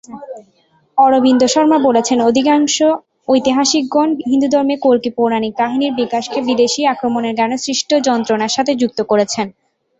[0.97, 2.77] অরবিন্দ শর্মা বলছেন, অধিকাংশ
[3.27, 9.47] ঐতিহাসিকগণ হিন্দুধর্মে কল্কি পৌরাণিক কাহিনীর বিকাশকে বিদেশী আক্রমণের কারণে সৃষ্ট যন্ত্রণার সাথে যুক্ত করেছেন।